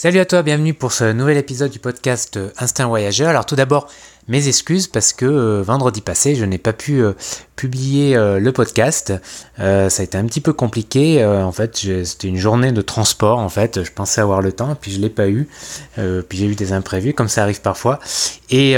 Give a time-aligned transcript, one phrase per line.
[0.00, 3.30] Salut à toi, bienvenue pour ce nouvel épisode du podcast Instinct Voyageur.
[3.30, 3.88] Alors tout d'abord,
[4.28, 7.14] mes excuses parce que euh, vendredi passé, je n'ai pas pu euh,
[7.56, 9.12] publier euh, le podcast.
[9.56, 11.24] ça a été un petit peu compliqué.
[11.26, 13.40] en fait, c'était une journée de transport.
[13.40, 15.48] En fait, je pensais avoir le temps, puis je l'ai pas eu.
[15.96, 17.98] puis j'ai eu des imprévus, comme ça arrive parfois.
[18.50, 18.76] Et,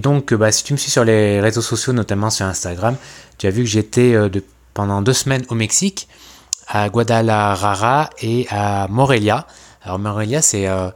[0.00, 2.96] donc, bah, si tu me suis sur les réseaux sociaux, notamment sur Instagram,
[3.38, 4.16] tu as vu que j'étais
[4.74, 6.08] pendant deux semaines au Mexique,
[6.66, 9.46] à Guadalajara et à Morelia.
[9.84, 10.90] Alors Morelia, c'est, euh,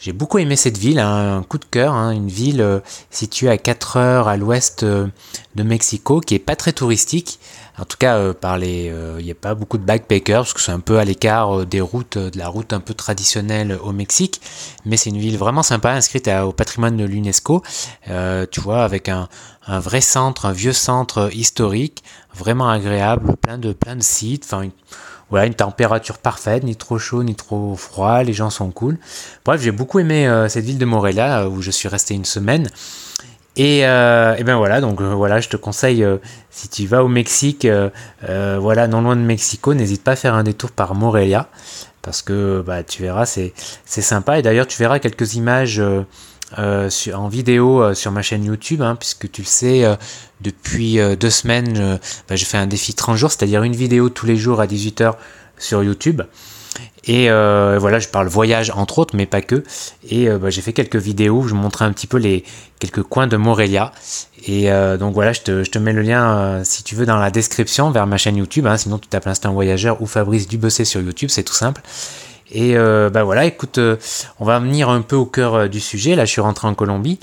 [0.00, 2.80] j'ai beaucoup aimé cette ville, hein, un coup de cœur, hein, une ville euh,
[3.10, 5.06] située à 4 heures à l'ouest euh,
[5.54, 7.38] de Mexico, qui est pas très touristique.
[7.78, 10.72] En tout cas, par les, il n'y a pas beaucoup de backpackers parce que c'est
[10.72, 14.42] un peu à l'écart des routes, de la route un peu traditionnelle au Mexique.
[14.84, 17.62] Mais c'est une ville vraiment sympa, inscrite au patrimoine de l'UNESCO.
[18.50, 19.26] tu vois, avec un,
[19.66, 24.44] un, vrai centre, un vieux centre historique, vraiment agréable, plein de plein de sites.
[24.44, 24.68] Enfin,
[25.32, 28.98] voilà, une température parfaite, ni trop chaud, ni trop froid, les gens sont cool.
[29.46, 32.26] Bref, j'ai beaucoup aimé euh, cette ville de Morelia, euh, où je suis resté une
[32.26, 32.68] semaine.
[33.56, 36.06] Et, euh, et ben voilà, donc voilà, je te conseille,
[36.50, 37.66] si tu vas au Mexique,
[38.20, 41.48] voilà, non loin de Mexico, n'hésite pas à faire un détour par Morelia,
[42.02, 43.52] parce que bah, tu verras, c'est
[43.86, 44.38] sympa.
[44.38, 45.82] Et d'ailleurs, tu verras quelques images
[46.58, 49.96] euh, en vidéo euh, sur ma chaîne YouTube, hein, puisque tu le sais, euh,
[50.40, 54.36] depuis deux semaines, bah, je fais un défi 30 jours, c'est-à-dire une vidéo tous les
[54.36, 55.14] jours à 18h
[55.56, 56.22] sur YouTube.
[57.04, 59.62] Et voilà, je parle voyage entre autres, mais pas que.
[60.10, 62.42] Et bah, j'ai fait quelques vidéos où je montrais un petit peu les
[62.80, 63.92] quelques coins de Morelia.
[64.48, 68.08] Et donc voilà, je te, mets le lien si tu veux dans la description vers
[68.08, 68.66] ma chaîne YouTube.
[68.66, 71.82] Hein, sinon, tu tapes Instinct Voyageur ou Fabrice Dubessé sur YouTube, c'est tout simple.
[72.50, 72.74] Et
[73.12, 73.96] bah voilà, écoute, euh,
[74.38, 76.16] on va venir un peu au cœur euh, du sujet.
[76.16, 77.18] Là, je suis rentré en Colombie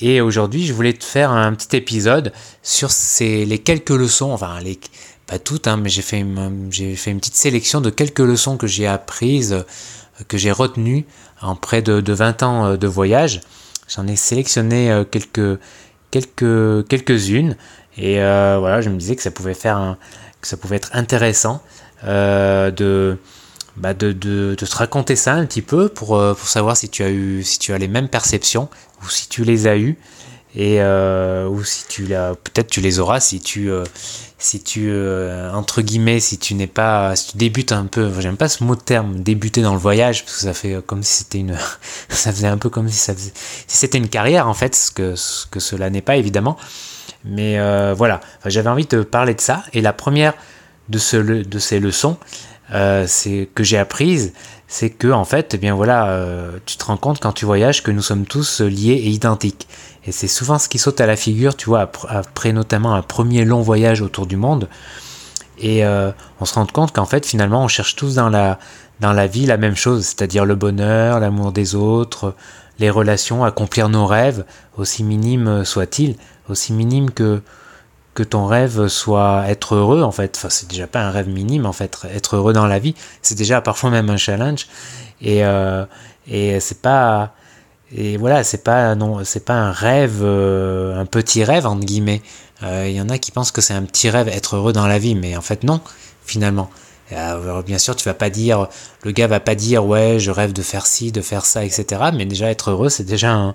[0.00, 4.58] et aujourd'hui, je voulais te faire un petit épisode sur ces, les quelques leçons, enfin
[4.60, 4.78] les,
[5.26, 8.56] pas toutes, hein, mais j'ai fait, une, j'ai fait une petite sélection de quelques leçons
[8.56, 9.64] que j'ai apprises,
[10.28, 11.06] que j'ai retenues
[11.40, 13.40] en près de, de 20 ans de voyage.
[13.88, 15.60] J'en ai sélectionné quelques,
[16.10, 17.56] quelques, quelques-unes
[17.96, 19.96] et voilà, je me disais que ça pouvait faire, un,
[20.40, 21.62] que ça pouvait être intéressant
[22.04, 23.18] de
[23.76, 27.02] bah de, de, te raconter ça un petit peu pour, euh, pour savoir si tu
[27.02, 28.68] as eu si tu as les mêmes perceptions
[29.02, 29.96] ou si tu les as eues
[30.54, 33.84] et euh, ou si tu l'as peut-être tu les auras si tu euh,
[34.36, 34.92] si tu
[35.54, 38.12] entre guillemets si tu n'es pas si tu débutes un peu.
[38.20, 41.02] J'aime pas ce mot de terme débuter dans le voyage parce que ça fait comme
[41.02, 41.56] si c'était une
[42.10, 43.14] ça faisait un peu comme si ça
[43.66, 45.14] c'était une carrière en fait ce que
[45.50, 46.58] que cela n'est pas évidemment.
[47.24, 47.56] Mais
[47.94, 48.20] voilà.
[48.44, 49.62] J'avais envie de parler de ça.
[49.72, 50.34] Et la première
[50.88, 52.18] de ce de ces leçons
[52.74, 53.06] euh,
[53.54, 54.32] que j'ai apprise,
[54.66, 57.82] c'est que en fait, eh bien voilà, euh, tu te rends compte quand tu voyages
[57.82, 59.68] que nous sommes tous liés et identiques.
[60.06, 63.44] Et c'est souvent ce qui saute à la figure, tu vois, après notamment un premier
[63.44, 64.68] long voyage autour du monde.
[65.58, 66.10] Et euh,
[66.40, 68.58] on se rend compte qu'en fait, finalement, on cherche tous dans la,
[69.00, 72.34] dans la vie la même chose, c'est-à-dire le bonheur, l'amour des autres,
[72.78, 74.44] les relations, accomplir nos rêves,
[74.76, 76.16] aussi minimes soient-ils,
[76.48, 77.42] aussi minimes que,
[78.14, 80.36] que ton rêve soit être heureux en fait.
[80.36, 81.98] Enfin, c'est déjà pas un rêve minime en fait.
[82.14, 84.66] Être heureux dans la vie, c'est déjà parfois même un challenge.
[85.20, 85.84] Et, euh,
[86.26, 87.34] et c'est pas
[87.94, 92.22] et voilà, c'est pas non, c'est pas un rêve, euh, un petit rêve entre guillemets.
[92.62, 94.86] Euh, il y en a qui pensent que c'est un petit rêve être heureux dans
[94.86, 95.80] la vie, mais en fait non,
[96.24, 96.70] finalement.
[97.14, 98.68] Alors, bien sûr, tu vas pas dire,
[99.02, 101.84] le gars va pas dire ouais, je rêve de faire ci, de faire ça, etc.
[102.14, 103.54] Mais déjà être heureux, c'est déjà un,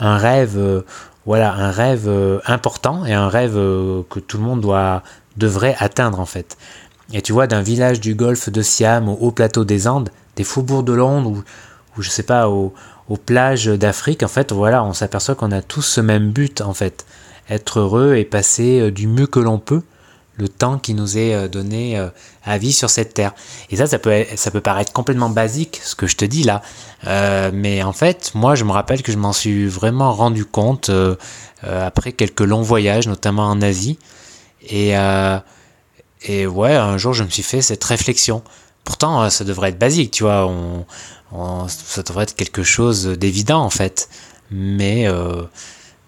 [0.00, 0.82] un rêve
[1.26, 5.02] voilà, un rêve euh, important et un rêve euh, que tout le monde doit,
[5.36, 6.56] devrait atteindre en fait.
[7.12, 10.44] Et tu vois, d'un village du golfe de Siam au haut plateau des Andes, des
[10.44, 11.44] faubourgs de Londres ou,
[11.96, 12.72] ou je sais pas, aux,
[13.24, 17.06] plages d'Afrique, en fait, voilà, on s'aperçoit qu'on a tous ce même but en fait.
[17.48, 19.82] Être heureux et passer euh, du mieux que l'on peut
[20.36, 21.98] le temps qui nous est donné
[22.44, 23.34] à vie sur cette terre.
[23.70, 26.62] Et ça, ça peut, ça peut paraître complètement basique, ce que je te dis là.
[27.06, 30.88] Euh, mais en fait, moi, je me rappelle que je m'en suis vraiment rendu compte
[30.88, 31.16] euh,
[31.64, 33.98] euh, après quelques longs voyages, notamment en Asie.
[34.68, 34.94] Et,
[36.22, 38.42] et ouais, un jour, je me suis fait cette réflexion.
[38.84, 40.46] Pourtant, ça devrait être basique, tu vois.
[41.32, 44.08] On, ça devrait être quelque chose d'évident, en fait.
[44.50, 45.06] Mais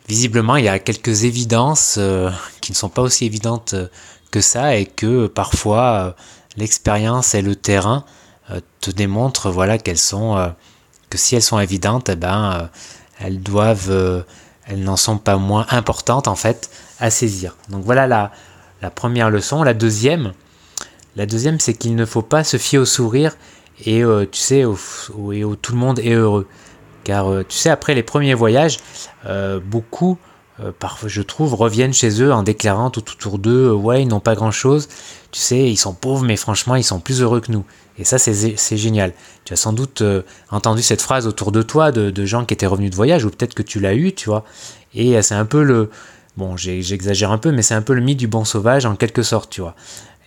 [0.08, 2.00] visiblement, il y a quelques évidences
[2.60, 3.76] qui ne sont pas aussi évidentes
[4.30, 6.14] que ça et que parfois
[6.56, 8.04] l'expérience et le terrain
[8.80, 10.52] te démontrent voilà qu'elles sont
[11.10, 12.66] que si elles sont évidentes, eh ben, euh,
[13.20, 14.22] elles doivent, euh,
[14.66, 16.70] elles n'en sont pas moins importantes en fait
[17.00, 17.56] à saisir.
[17.68, 18.32] Donc voilà la,
[18.82, 19.62] la première leçon.
[19.62, 20.32] La deuxième,
[21.16, 23.36] la deuxième, c'est qu'il ne faut pas se fier au sourire
[23.84, 24.76] et euh, tu sais, au,
[25.56, 26.46] tout le monde est heureux.
[27.04, 28.76] Car tu sais, après les premiers voyages,
[29.64, 30.18] beaucoup
[30.78, 34.34] parfois, je trouve, reviennent chez eux en déclarant tout autour d'eux, ouais, ils n'ont pas
[34.34, 34.88] grand-chose,
[35.30, 37.64] tu sais, ils sont pauvres, mais franchement, ils sont plus heureux que nous.
[37.98, 39.12] Et ça, c'est génial.
[39.44, 40.02] Tu as sans doute
[40.50, 43.30] entendu cette phrase autour de toi de, de, gens qui étaient revenus de voyage, ou
[43.30, 44.44] peut-être que tu l'as eu, tu vois.
[44.94, 45.90] Et c'est un peu le,
[46.38, 49.24] Bon, j'exagère un peu, mais c'est un peu le mythe du bon sauvage en quelque
[49.24, 49.74] sorte, tu vois.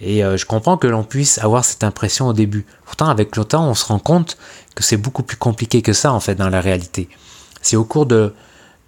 [0.01, 2.65] Et euh, je comprends que l'on puisse avoir cette impression au début.
[2.83, 4.37] Pourtant, avec le temps, on se rend compte
[4.75, 7.07] que c'est beaucoup plus compliqué que ça, en fait, dans la réalité.
[7.61, 8.33] Si au cours de,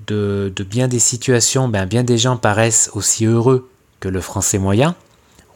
[0.07, 3.69] de, bien des situations, ben, bien des gens paraissent aussi heureux
[3.99, 4.95] que le français moyen,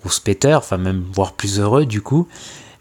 [0.06, 2.28] ou Peter, enfin même voire plus heureux du coup,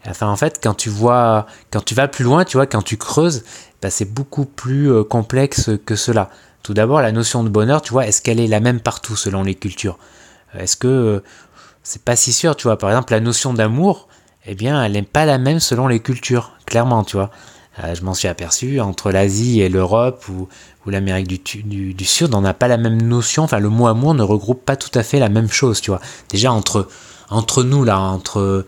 [0.07, 2.97] enfin en fait, quand tu vois, quand tu vas plus loin, tu vois, quand tu
[2.97, 3.43] creuses,
[3.81, 6.29] ben, c'est beaucoup plus euh, complexe que cela.
[6.63, 9.43] Tout d'abord, la notion de bonheur, tu vois, est-ce qu'elle est la même partout selon
[9.43, 9.97] les cultures?
[10.55, 11.23] Euh, Est-ce que euh,
[11.83, 12.77] c'est pas si sûr, tu vois?
[12.77, 14.07] Par exemple, la notion d'amour,
[14.45, 17.31] eh bien, elle n'est pas la même selon les cultures, clairement, tu vois.
[17.83, 20.47] Euh, je m'en suis aperçu, entre l'Asie et l'Europe ou,
[20.89, 24.63] l'Amérique du, Sud, on n'a pas la même notion, enfin, le mot amour ne regroupe
[24.63, 25.99] pas tout à fait la même chose, tu vois.
[26.29, 26.87] Déjà, entre,
[27.63, 28.65] nous, là, entre,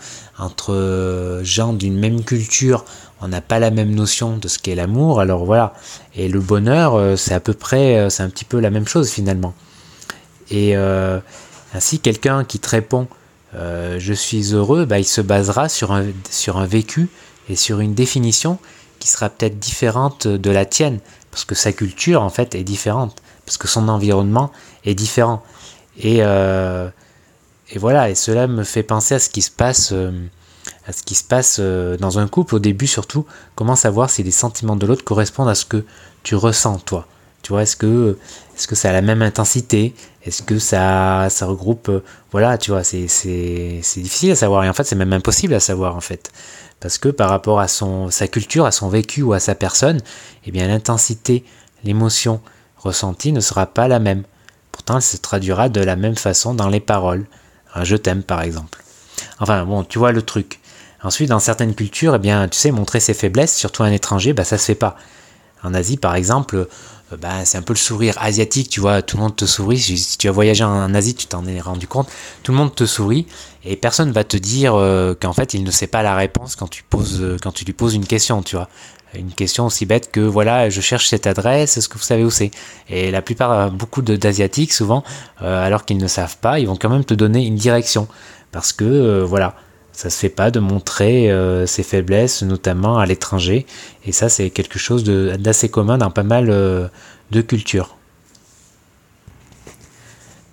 [1.41, 2.83] gens d'une même culture,
[3.21, 5.73] on n'a pas la même notion de ce qu'est l'amour, alors voilà.
[6.13, 8.88] Et le bonheur, euh, c'est à peu près, euh, c'est un petit peu la même
[8.88, 9.53] chose finalement.
[10.51, 10.75] Et
[11.73, 13.07] ainsi, quelqu'un qui te répond
[13.53, 17.07] je suis heureux, bah, il se basera sur un vécu
[17.47, 18.57] et sur une définition
[19.00, 21.00] qui sera peut-être différente de la tienne,
[21.31, 24.51] parce que sa culture en fait est différente, parce que son environnement
[24.86, 25.42] est différent.
[25.98, 29.94] Et, et voilà, et cela me fait penser à ce qui se passe
[30.86, 33.25] à ce qui se passe euh, dans un couple au début surtout,
[33.56, 35.86] comment savoir si les sentiments de l'autre correspondent à ce que
[36.24, 37.07] tu ressens toi?
[37.41, 38.18] Tu vois, est-ce que,
[38.56, 39.94] est-ce que ça a la même intensité?
[40.24, 41.89] Est-ce que ça, ça regroupe...
[41.89, 43.00] Euh, voilà, tu vois, c'est,
[43.97, 44.63] difficile à savoir.
[44.63, 46.31] Et en fait, c'est même impossible à savoir, en fait.
[46.80, 50.00] Parce que par rapport à son, sa culture, à son vécu ou à sa personne,
[50.45, 51.44] eh bien, l'intensité,
[51.83, 52.41] l'émotion
[52.77, 54.24] ressentie ne sera pas la même.
[54.71, 57.25] Pourtant, elle se traduira de la même façon dans les paroles.
[57.74, 58.83] Un je t'aime, par exemple.
[59.39, 60.59] Enfin, bon, tu vois le truc.
[61.01, 64.33] Ensuite, dans certaines cultures, eh bien, tu sais, montrer ses faiblesses, surtout à un étranger,
[64.33, 64.97] bah, ça se fait pas.
[65.63, 66.68] En Asie, par exemple,
[67.17, 69.79] bah, c'est un peu le sourire asiatique, tu vois, tout le monde te sourit.
[69.79, 72.07] Si tu as voyagé en Asie, tu t'en es rendu compte,
[72.44, 73.25] tout le monde te sourit
[73.65, 76.67] et personne va te dire euh, qu'en fait, il ne sait pas la réponse quand
[76.67, 78.69] tu, poses, euh, quand tu lui poses une question, tu vois.
[79.15, 82.29] Une question aussi bête que voilà, je cherche cette adresse, est-ce que vous savez où
[82.29, 82.51] c'est?
[82.89, 85.03] Et la plupart, beaucoup d'Asiatiques, souvent,
[85.39, 88.07] alors qu'ils ne savent pas, ils vont quand même te donner une direction.
[88.51, 89.56] Parce que, voilà,
[90.00, 93.66] ça se fait pas de montrer euh, ses faiblesses, notamment à l'étranger.
[94.06, 96.88] Et ça, c'est quelque chose d'assez commun dans pas mal euh,
[97.31, 97.98] de cultures.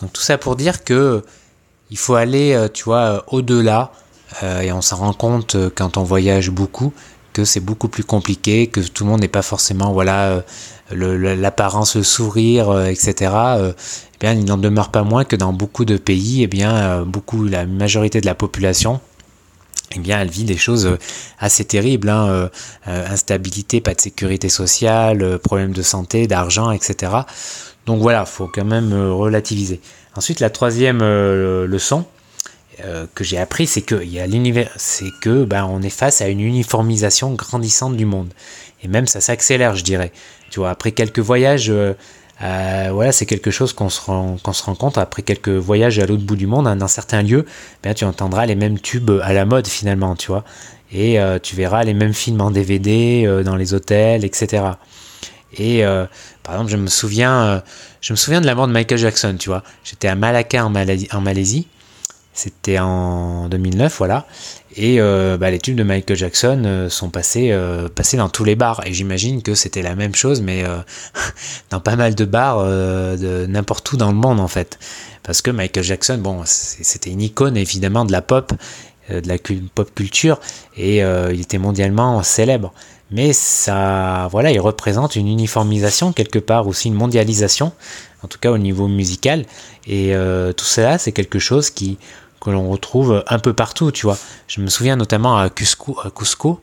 [0.01, 1.23] Donc tout ça pour dire que
[1.93, 3.93] il faut aller, euh, tu vois, au-delà.
[4.43, 6.93] et on s'en rend compte quand on voyage beaucoup
[7.33, 10.43] que c'est beaucoup plus compliqué, que tout le monde n'est pas forcément, voilà,
[10.91, 13.15] l'apparence, le, sourire, etc.
[13.63, 17.45] eh bien, il n'en demeure pas moins que dans beaucoup de pays, eh bien, beaucoup,
[17.45, 19.01] la majorité de la population
[19.95, 20.99] eh bien, elle vit des choses euh,
[21.39, 22.49] assez terribles, hein, euh,
[22.89, 27.13] euh, instabilité, pas de sécurité sociale, problèmes de santé, d'argent, etc.
[27.87, 29.81] Donc voilà, faut quand même relativiser.
[30.17, 32.05] Ensuite, la troisième leçon
[33.15, 36.41] que j'ai appris, c'est que il l'univers, c'est que ben, on est face à une
[36.41, 38.33] uniformisation grandissante du monde,
[38.83, 40.11] et même ça s'accélère, je dirais.
[40.51, 41.73] Tu vois, après quelques voyages
[42.43, 46.07] euh, voilà, c'est quelque chose qu'on se, rend, se rend compte après quelques voyages à
[46.07, 47.47] l'autre bout du monde, hein, dans certains lieux,
[47.83, 50.45] ben, tu entendras les mêmes tubes à la mode finalement, tu vois.
[50.93, 54.65] Et euh, tu verras les mêmes films en DVD euh, dans les hôtels, etc.
[55.59, 55.83] Et
[56.43, 57.63] par exemple, je me souviens,
[58.03, 59.63] je me souviens de la mort de Michael Jackson, tu vois.
[59.85, 61.67] J'étais à Malacca en Malaisie
[62.37, 64.27] c'était en 2009, voilà.
[64.77, 68.45] Et euh, bah, les tubes de Michael Jackson euh, sont passés, euh, passés dans tous
[68.45, 68.83] les bars.
[68.87, 70.63] Et j'imagine que c'était la même chose, mais
[71.71, 74.79] dans pas mal de bars de n'importe où dans le monde, en fait.
[75.23, 78.53] Parce que Michael Jackson, bon, c'était une icône évidemment de la pop,
[79.11, 79.37] de la
[79.75, 80.39] pop culture,
[80.77, 82.73] et il était mondialement célèbre.
[83.11, 87.73] Mais ça, voilà, il représente une uniformisation quelque part, aussi une mondialisation,
[88.23, 89.47] en tout cas au niveau musical.
[89.89, 90.13] Et
[90.57, 91.99] tout cela, c'est quelque chose qui
[92.47, 94.17] que l'on retrouve un peu partout, tu vois.
[94.47, 96.61] Je me souviens notamment à Cusco, à Cusco,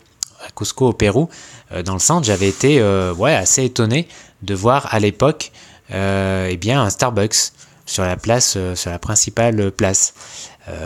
[0.48, 1.28] à Cusco au Pérou,
[1.74, 4.08] euh, dans le centre, j'avais été euh, ouais, assez étonné
[4.44, 5.52] de voir à l'époque
[5.94, 7.52] euh, eh bien, un Starbucks
[7.86, 10.14] sur la place, sur la principale place.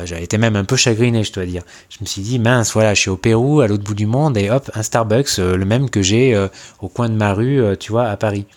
[0.06, 1.62] j'avais été même un peu chagriné, je dois dire.
[1.92, 4.36] Je me suis dit, mince, voilà, je suis au Pérou, à l'autre bout du monde,
[4.36, 6.36] et hop, un Starbucks, le même que j'ai
[6.82, 8.48] au coin de ma rue, tu vois, à Paris.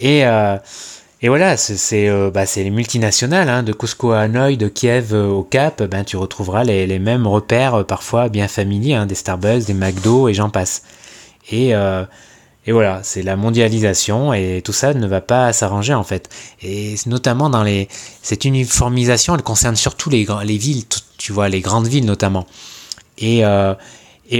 [0.00, 0.24] Et
[1.22, 5.28] et voilà, c'est euh, bah, les multinationales, hein, de Cusco à Hanoï, de Kiev euh,
[5.28, 9.66] au Cap, ben, tu retrouveras les, mêmes repères euh, parfois bien familiers, hein, des Starbucks,
[9.66, 10.82] des McDo et j'en passe.
[11.52, 11.74] Et,
[12.72, 16.28] voilà, c'est la mondialisation et tout ça ne va pas s'arranger en fait.
[16.62, 17.88] Et notamment dans les,
[18.22, 20.84] cette uniformisation, elle concerne surtout les, les villes,
[21.18, 22.46] tu vois, les grandes villes notamment.
[23.18, 23.42] Et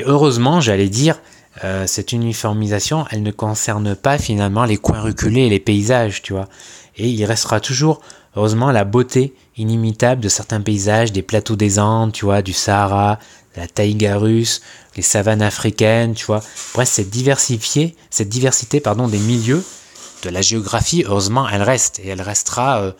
[0.04, 1.18] heureusement, j'allais dire,
[1.62, 6.32] euh, cette uniformisation, elle ne concerne pas finalement les coins reculés et les paysages, tu
[6.32, 6.48] vois.
[6.96, 8.00] Et il restera toujours,
[8.34, 13.18] heureusement, la beauté inimitable de certains paysages, des plateaux des Andes, tu vois, du Sahara,
[13.56, 14.62] la taïga russe,
[14.96, 16.42] les savanes africaines, tu vois.
[16.72, 19.62] Bref, cette diversifiée, cette diversité, pardon, des milieux,
[20.22, 22.92] de la géographie, heureusement, elle reste et elle restera euh,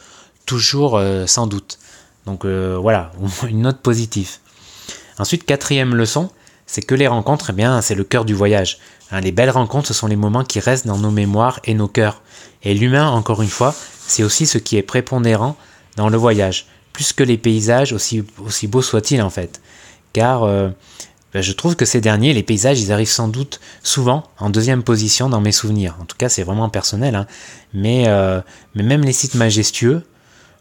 [0.45, 1.79] toujours euh, sans doute.
[2.27, 3.13] Donc voilà,
[3.49, 4.37] une note positive.
[5.19, 6.31] Ensuite, quatrième leçon,
[6.73, 8.79] c'est que les rencontres, eh bien, c'est le cœur du voyage.
[9.11, 11.89] Hein, les belles rencontres, ce sont les moments qui restent dans nos mémoires et nos
[11.89, 12.23] cœurs.
[12.63, 13.75] Et l'humain, encore une fois,
[14.07, 15.57] c'est aussi ce qui est prépondérant
[15.97, 18.23] dans le voyage, plus que les paysages, aussi,
[18.69, 19.61] beaux soient-ils en fait.
[20.13, 20.69] Car euh,
[21.35, 24.85] ben, je trouve que ces derniers, les paysages, ils arrivent sans doute souvent en deuxième
[24.85, 25.97] position dans mes souvenirs.
[26.01, 27.17] En tout cas, c'est vraiment personnel.
[27.17, 27.27] Hein.
[27.75, 28.41] Mais, euh,
[28.77, 30.05] mais même les sites majestueux,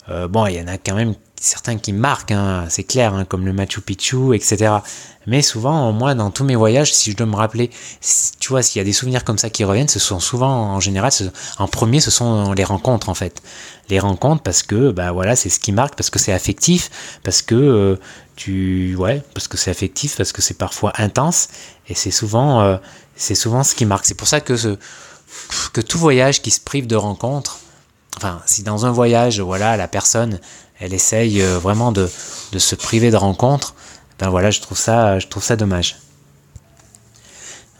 [0.10, 3.26] euh, bon, il y en a quand même certains qui marquent, hein, c'est clair, hein,
[3.26, 4.78] comme le Machu Picchu, etc.
[5.26, 7.70] Mais souvent, moi, dans tous mes voyages, si je dois me rappeler,
[8.40, 10.80] tu vois, s'il y a des souvenirs comme ça qui reviennent, ce sont souvent, en
[10.80, 11.12] général,
[11.58, 13.42] en premier, ce sont les rencontres, en fait.
[13.90, 17.42] Les rencontres, parce que, bah voilà, c'est ce qui marque, parce que c'est affectif, parce
[17.42, 17.96] que euh,
[18.36, 21.50] tu, ouais, parce que c'est affectif, parce que c'est parfois intense,
[21.88, 22.78] et c'est souvent, euh,
[23.16, 24.06] c'est souvent ce qui marque.
[24.06, 24.56] C'est pour ça que
[25.74, 27.60] que tout voyage qui se prive de rencontres,
[28.20, 30.40] enfin, si dans un voyage, voilà, la personne,
[30.78, 32.10] elle essaye euh, vraiment de,
[32.58, 33.76] se priver de rencontres,
[34.20, 35.96] ben voilà, je trouve ça, je trouve ça dommage.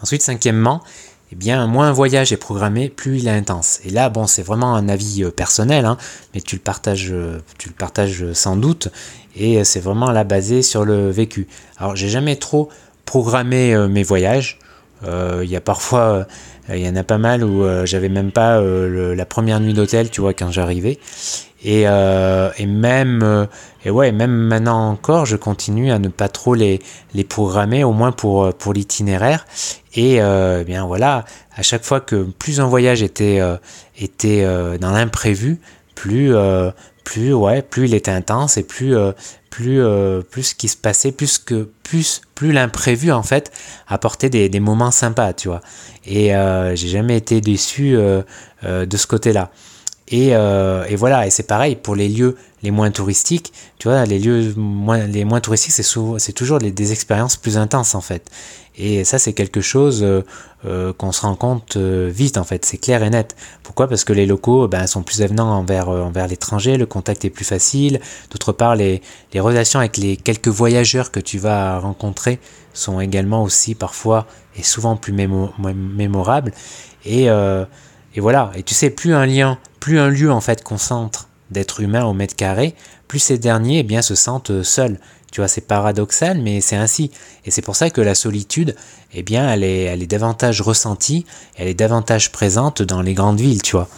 [0.02, 0.82] Ensuite, cinquièmement,
[1.30, 3.80] eh bien, moins un voyage est programmé, plus il est intense.
[3.84, 5.98] Et là, bon, c'est vraiment un avis euh, personnel, hein,
[6.32, 8.88] mais tu le partages, euh, tu le partages sans doute,
[9.36, 11.48] et c'est vraiment là basé sur le vécu.
[11.76, 12.70] Alors, j'ai jamais trop
[13.04, 14.58] programmé mes voyages.
[15.04, 16.26] Il y a parfois,
[16.74, 20.20] il y en a pas mal où j'avais même pas la première nuit d'hôtel, tu
[20.20, 20.98] vois, quand j'arrivais.
[21.62, 23.44] Et, euh, et même euh,
[23.84, 26.80] et ouais même maintenant encore je continue à ne pas trop les,
[27.12, 29.44] les programmer au moins pour euh, pour l'itinéraire
[29.94, 33.56] et euh, eh bien voilà à chaque fois que plus un voyage était euh,
[33.98, 34.42] était
[34.78, 35.60] dans l'imprévu
[35.94, 36.34] plus
[37.04, 37.34] plus
[37.86, 38.94] il était intense et plus
[39.50, 39.82] plus
[40.30, 43.50] plus ce qui se passait plus que plus plus l'imprévu en fait
[43.88, 45.60] apportait des, moments sympas tu vois.
[46.06, 46.32] Et
[46.74, 49.32] j'ai jamais été déçu de ce côté
[50.12, 53.52] euh, et, voilà, et c'est pareil pour les lieux les moins touristiques.
[53.78, 55.86] Tu vois, les lieux moins, les moins touristiques, c'est,
[56.18, 58.28] c'est toujours des expériences plus intenses en fait.
[58.76, 60.22] Et ça, c'est quelque chose euh,
[60.64, 62.64] euh, qu'on se rend compte vite en fait.
[62.64, 63.36] C'est clair et net.
[63.62, 63.88] Pourquoi?
[63.88, 67.44] Parce que les locaux ben, sont plus avenants envers, envers l'étranger, le contact est plus
[67.44, 68.00] facile.
[68.30, 69.02] D'autre part, les,
[69.32, 72.40] les relations avec les quelques voyageurs que tu vas rencontrer
[72.74, 74.26] sont également aussi parfois
[74.56, 76.52] et souvent plus mémorables.
[77.04, 77.28] Et
[78.20, 82.04] voilà, et tu sais, plus un lien, plus un lieu en fait concentre d'êtres humains
[82.04, 82.74] au mètre carré,
[83.08, 84.98] plus ces derniers eh bien, se sentent seuls.
[85.32, 87.10] Tu vois, c'est paradoxal, mais c'est ainsi.
[87.44, 88.74] Et c'est pour ça que la solitude,
[89.14, 91.24] eh bien, elle est, elle est davantage ressentie,
[91.56, 93.88] elle est davantage présente dans les grandes villes, tu vois.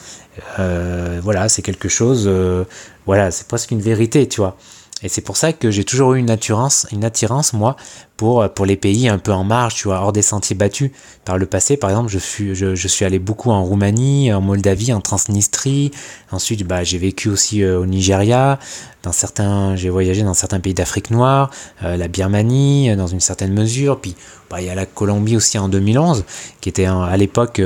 [0.58, 2.64] Euh, voilà, c'est quelque chose, euh,
[3.06, 4.56] voilà, c'est presque une vérité, tu vois.
[5.02, 7.76] Et c'est pour ça que j'ai toujours eu une attirance, une attirance moi
[8.22, 10.92] pour, pour les pays un peu en marge, tu vois, hors des sentiers battus.
[11.24, 15.92] Par le passé, par exemple, je suis, allé beaucoup en Roumanie, en Moldavie, en Transnistrie.
[16.32, 18.58] Ensuite, bah, j'ai vécu aussi euh, au Nigeria.
[19.04, 21.50] Dans certains, j'ai voyagé dans certains pays d'Afrique noire,
[21.84, 24.00] euh, la Birmanie, euh, dans une certaine mesure.
[24.00, 24.16] Puis,
[24.50, 26.24] bah, il y a la Colombie aussi en 2011,
[26.60, 27.62] qui était à l'époque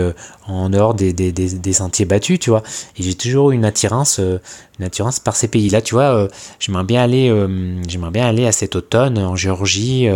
[0.47, 2.63] en dehors des, sentiers battus, tu vois.
[2.99, 6.29] Et j'ai toujours eu une attirance, une attirance par ces pays-là, tu vois.
[6.61, 7.29] j'aimerais bien aller,
[7.89, 10.09] j'aimerais bien aller à cet automne en Géorgie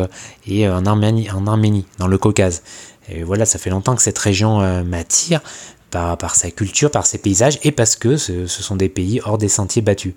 [0.46, 2.62] et en Arménie, en Arménie, dans le Caucase.
[3.08, 5.40] Et voilà, ça fait longtemps que cette région euh, m'attire
[5.90, 9.48] par, sa culture, par ses paysages, et parce que ce, sont des pays hors des
[9.48, 10.14] sentiers battus.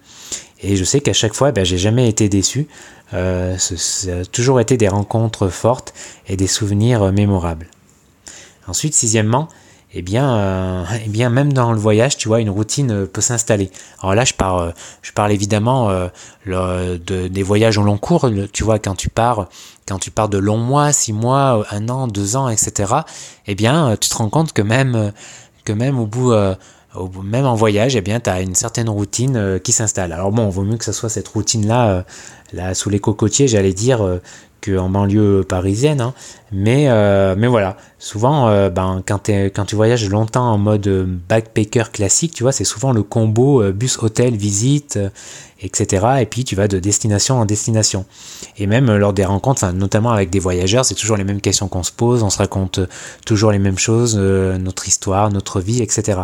[0.61, 2.67] Et je sais qu'à chaque fois, ben, j'ai jamais été déçu.
[3.13, 5.93] Euh, ça a toujours été des rencontres fortes
[6.27, 7.67] et des souvenirs euh, mémorables.
[8.67, 9.49] Ensuite, sixièmement,
[9.93, 13.21] eh bien, euh, eh bien, même dans le voyage, tu vois, une routine euh, peut
[13.21, 13.71] s'installer.
[14.01, 14.71] Alors là, je parle, euh,
[15.01, 15.89] je parle évidemment
[16.45, 18.29] de, des voyages au long cours.
[18.51, 19.47] Tu vois, quand tu pars,
[19.87, 22.93] quand tu pars de longs mois, six mois, un an, deux ans, etc.
[23.47, 25.11] Eh bien, tu te rends compte que même,
[25.65, 26.33] que même au bout,
[27.23, 30.11] même en voyage, eh bien, tu as une certaine routine qui s'installe.
[30.11, 32.05] Alors bon, vaut mieux que ce soit cette routine-là,
[32.53, 34.19] là, sous les cocotiers, j'allais dire
[34.63, 36.01] qu'en banlieue parisienne.
[36.01, 36.13] Hein.
[36.51, 40.87] Mais, euh, mais voilà, souvent, euh, ben, quand, quand, tu voyages longtemps en mode
[41.27, 44.99] backpacker classique, tu vois, c'est souvent le combo bus, hôtel, visite,
[45.61, 46.05] etc.
[46.21, 48.05] Et puis tu vas de destination en destination.
[48.57, 51.83] Et même lors des rencontres, notamment avec des voyageurs, c'est toujours les mêmes questions qu'on
[51.83, 52.79] se pose, on se raconte
[53.25, 56.21] toujours les mêmes choses, notre histoire, notre vie, etc.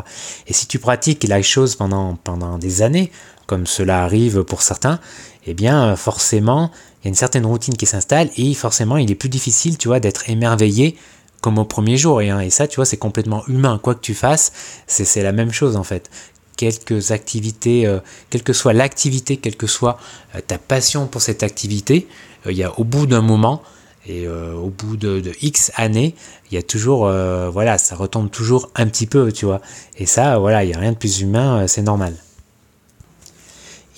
[0.47, 3.11] Et si tu pratiques la chose pendant, pendant des années,
[3.47, 4.99] comme cela arrive pour certains,
[5.47, 6.69] eh bien forcément,
[7.01, 9.87] il y a une certaine routine qui s'installe et forcément, il est plus difficile, tu
[9.87, 10.97] vois, d'être émerveillé
[11.41, 12.21] comme au premier jour.
[12.21, 13.79] Et, hein, ça, tu vois, c'est complètement humain.
[13.81, 14.51] Quoi que tu fasses,
[14.87, 16.09] c'est la même chose en fait.
[16.57, 19.97] Quelques activités, euh, quelle que soit l'activité, quelle que soit
[20.35, 22.05] euh, ta passion pour cette activité,
[22.45, 23.63] euh, il y a au bout d'un moment,
[24.07, 26.15] et au bout de, de, X années,
[26.49, 27.01] il y a toujours,
[27.51, 29.61] voilà, ça retombe toujours un petit peu, tu vois.
[29.99, 32.15] Et ça, voilà, il n'y a rien de plus humain, c'est normal.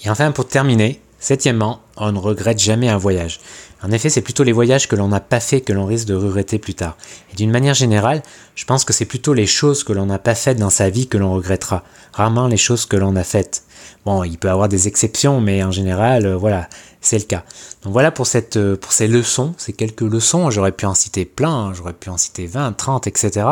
[0.03, 3.39] Et enfin, pour terminer, septièmement, on ne regrette jamais un voyage.
[3.83, 6.13] En effet, c'est plutôt les voyages que l'on n'a pas fait que l'on risque de
[6.13, 6.97] regretter plus tard.
[7.31, 8.21] Et d'une manière générale,
[8.55, 11.07] je pense que c'est plutôt les choses que l'on n'a pas faites dans sa vie
[11.07, 11.83] que l'on regrettera.
[12.13, 13.63] Rarement les choses que l'on a faites.
[14.05, 16.67] Bon, il peut y avoir des exceptions, mais en général, euh, voilà,
[17.01, 17.43] c'est le cas.
[17.83, 20.51] Donc voilà pour, cette, euh, pour ces leçons, ces quelques leçons.
[20.51, 21.73] J'aurais pu en citer plein, hein.
[21.73, 23.47] j'aurais pu en citer 20, 30, etc.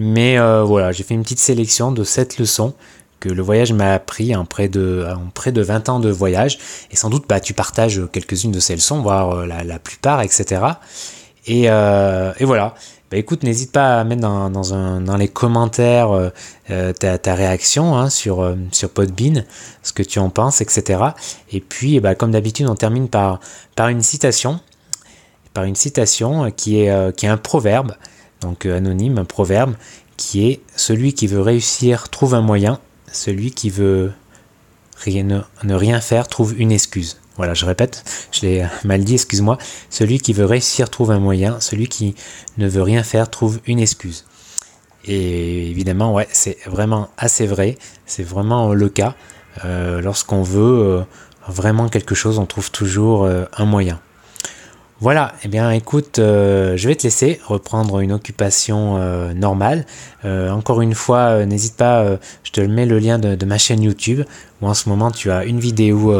[0.00, 2.74] Mais euh, voilà, j'ai fait une petite sélection de sept leçons
[3.20, 6.58] que le voyage m'a appris en près, de, près de 20 ans de voyage.
[6.90, 10.62] Et sans doute, bah, tu partages quelques-unes de ces leçons, voire euh, la, plupart, etc.
[11.48, 12.74] Euh, et, voilà.
[13.10, 16.10] Bah, écoute, n'hésite pas à mettre dans, dans, un, dans les commentaires
[16.70, 19.44] euh, ta, ta, réaction hein, sur, sur Podbean,
[19.82, 21.02] ce que tu en penses, etc.
[21.50, 23.40] Et puis, bah, comme d'habitude, on termine par,
[23.74, 24.60] par une citation,
[25.54, 27.94] par une citation qui est, qui est un proverbe,
[28.42, 29.74] donc anonyme, un proverbe,
[30.18, 32.78] qui est Celui qui veut réussir trouve un moyen,
[33.12, 34.12] celui qui veut
[34.96, 37.20] rien, ne, rien faire trouve une excuse.
[37.36, 39.58] Voilà, je répète, je l'ai mal dit, excuse-moi.
[39.90, 42.16] Celui qui veut réussir trouve un moyen, celui qui
[42.56, 44.24] ne veut rien faire trouve une excuse.
[45.04, 49.14] Et évidemment, ouais, c'est vraiment assez vrai, c'est vraiment le cas.
[49.64, 51.02] Euh, lorsqu'on veut euh,
[51.46, 54.00] vraiment quelque chose, on trouve toujours euh, un moyen.
[55.00, 59.86] Voilà, eh bien écoute, euh, je vais te laisser reprendre une occupation euh, normale.
[60.24, 64.24] Euh, encore une fois, n'hésite pas, je te mets le lien de, ma chaîne YouTube,
[64.60, 66.12] où en ce moment tu as une vidéo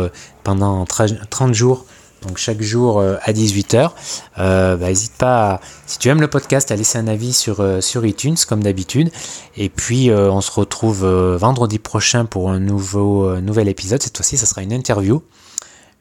[0.44, 1.86] pendant 30 jours,
[2.22, 3.90] donc chaque jour à 18h.
[4.36, 8.36] Bah, n'hésite pas, si tu aimes le podcast, à laisser un avis sur, sur iTunes,
[8.48, 9.10] comme d'habitude.
[9.56, 14.00] Et puis on se retrouve vendredi prochain pour un nouveau, nouvel épisode.
[14.00, 15.20] Cette fois-ci, ça sera une interview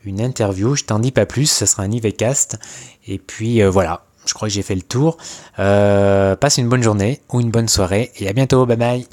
[0.06, 0.76] une interview.
[0.76, 2.60] Je t'en dis pas plus, ce sera un IVCast.
[3.08, 5.18] Et puis euh, voilà, je crois que j'ai fait le tour.
[5.60, 8.66] Euh, passe une bonne journée ou une bonne soirée et à bientôt.
[8.66, 9.08] Bye bye.